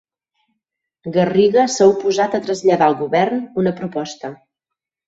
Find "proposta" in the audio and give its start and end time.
3.83-4.35